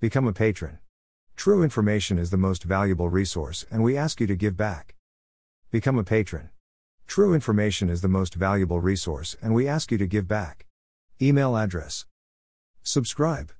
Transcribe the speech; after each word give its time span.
Become 0.00 0.28
a 0.28 0.32
patron. 0.32 0.78
True 1.34 1.64
information 1.64 2.20
is 2.20 2.30
the 2.30 2.36
most 2.36 2.62
valuable 2.62 3.08
resource, 3.08 3.66
and 3.68 3.82
we 3.82 3.96
ask 3.96 4.20
you 4.20 4.28
to 4.28 4.36
give 4.36 4.56
back. 4.56 4.94
Become 5.72 5.98
a 5.98 6.04
patron. 6.04 6.50
True 7.08 7.34
information 7.34 7.90
is 7.90 8.00
the 8.00 8.06
most 8.06 8.36
valuable 8.36 8.80
resource, 8.80 9.36
and 9.42 9.54
we 9.54 9.66
ask 9.66 9.90
you 9.90 9.98
to 9.98 10.06
give 10.06 10.28
back. 10.28 10.66
Email 11.20 11.56
address. 11.56 12.06
Subscribe. 12.84 13.50